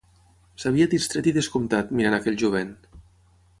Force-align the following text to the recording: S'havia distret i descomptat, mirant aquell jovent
S'havia 0.63 0.87
distret 0.93 1.29
i 1.31 1.35
descomptat, 1.39 1.93
mirant 2.01 2.19
aquell 2.19 2.41
jovent 2.47 2.75